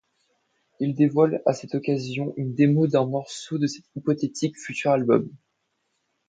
Il 0.79 0.95
dévoile 0.95 1.43
à 1.45 1.53
cette 1.53 1.75
occasion 1.75 2.33
une 2.35 2.55
démo 2.55 2.87
d'un 2.87 3.05
morceau 3.05 3.59
de 3.59 3.67
cet 3.67 3.83
hypothétique 3.95 4.57
futur 4.59 4.89
album. 4.89 5.29